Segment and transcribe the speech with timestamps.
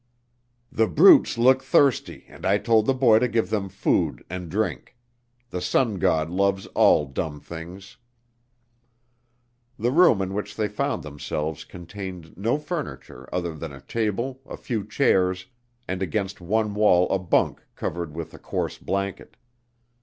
[0.71, 4.97] "The brutes look thirsty and I told the boy to give them food and drink.
[5.51, 7.97] The Sun God loves all dumb things."
[9.77, 14.57] The room in which they found themselves contained no furniture other than a table, a
[14.57, 15.45] few chairs,
[15.87, 19.37] and against one wall a bunk covered with a coarse blanket.